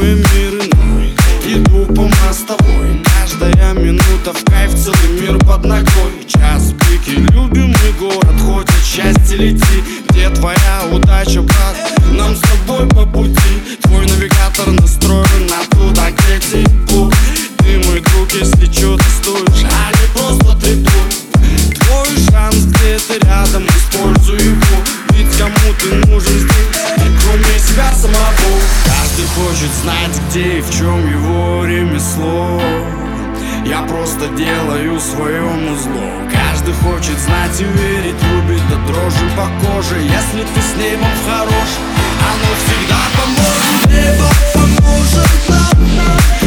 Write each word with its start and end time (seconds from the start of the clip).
минуя 0.00 0.14
мир 0.14 0.54
иной 0.54 1.14
Иду 1.46 1.86
по 1.94 2.02
мостовой. 2.02 3.02
Каждая 3.04 3.72
минута 3.74 4.32
в 4.32 4.44
кайф, 4.44 4.72
целый 4.74 5.20
мир 5.20 5.38
под 5.38 5.64
ногой. 5.64 6.24
Час 6.28 6.72
пики, 6.78 7.16
любимый 7.32 7.92
город 7.98 8.40
Хочет 8.40 8.84
счастье 8.84 9.36
лети. 9.36 9.84
Где 10.08 10.30
твоя 10.30 10.82
удача, 10.92 11.42
брат? 11.42 11.76
Нам 12.12 12.34
с 12.36 12.40
тобой 12.40 12.88
по 12.88 13.04
пути. 13.04 13.78
Твой 13.82 14.06
навигатор 14.06 14.68
настроен 14.68 15.46
на 15.46 15.64
туда, 15.76 16.10
где 16.10 16.38
тепло 16.38 17.10
Ты 17.58 17.82
мой 17.86 18.00
друг, 18.00 18.32
если 18.32 18.66
чё 18.66 18.96
ты 18.96 19.04
стоишь 19.22 19.64
А 19.64 19.90
не 19.90 20.06
просто 20.14 20.56
ты 20.60 20.84
твой 20.84 21.74
Твой 21.74 22.30
шанс 22.30 22.66
где-то 22.66 23.26
рядом 23.26 23.64
хочет 29.40 29.70
знать, 29.82 30.20
где 30.28 30.58
и 30.58 30.60
в 30.60 30.70
чем 30.70 30.98
его 31.08 31.64
ремесло. 31.64 32.60
Я 33.64 33.82
просто 33.82 34.26
делаю 34.28 34.98
своему 34.98 35.76
зло 35.76 36.20
Каждый 36.32 36.74
хочет 36.74 37.18
знать 37.18 37.60
и 37.60 37.64
верить, 37.64 38.22
любит 38.22 38.62
до 38.68 38.76
дрожи 38.86 39.30
по 39.36 39.46
коже. 39.64 40.00
Если 40.00 40.42
ты 40.54 40.60
с 40.60 40.76
небом 40.76 41.08
хорош, 41.26 41.70
оно 42.30 42.50
всегда 42.60 43.00
поможет. 43.16 43.86
Небо 43.86 44.28
поможет 44.54 45.48
нам, 45.48 46.39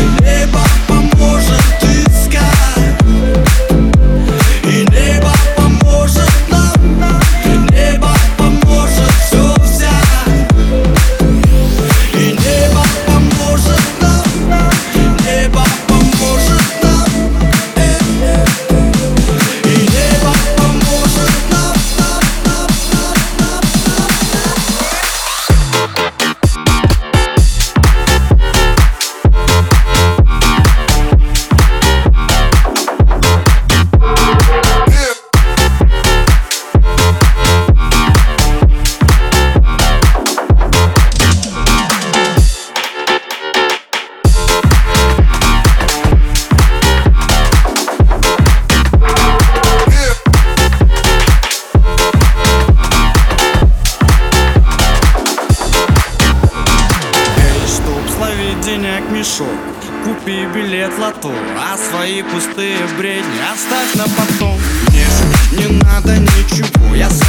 денег 58.93 59.09
мешок. 59.11 59.47
Купи 60.03 60.45
билет 60.53 60.91
лото 60.99 61.31
А 61.57 61.77
свои 61.77 62.21
пустые 62.23 62.77
бредни 62.97 63.39
оставь 63.51 63.95
на 63.95 64.03
потом. 64.15 64.59
Мне 64.89 65.05
же 65.05 65.69
не 65.69 65.81
надо 65.83 66.17
ничего 66.17 66.95
Я 66.95 67.09
сам 67.09 67.22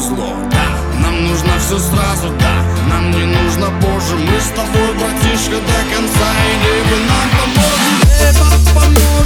зло 0.00 0.34
Да, 0.50 1.00
нам 1.00 1.24
нужно 1.24 1.52
все 1.58 1.78
сразу, 1.78 2.28
да 2.38 2.62
Нам 2.88 3.10
не 3.10 3.24
нужно 3.24 3.66
позже 3.80 4.16
Мы 4.16 4.40
с 4.40 4.48
тобой, 4.48 4.94
братишка, 4.98 5.56
до 5.60 5.94
конца 5.94 6.28
или 6.44 6.56
небо 6.64 6.96
нам 7.08 7.28
поможет 7.38 8.08
Небо 8.20 9.17